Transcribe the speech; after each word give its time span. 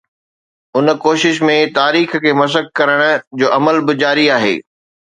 ان 0.75 0.85
ڪوشش 1.03 1.35
۾ 1.51 1.57
تاريخ 1.77 2.15
کي 2.25 2.31
مسخ 2.39 2.65
ڪرڻ 2.77 3.01
جو 3.39 3.55
عمل 3.61 3.83
به 3.87 4.01
جاري 4.05 4.29
آهي. 4.39 4.55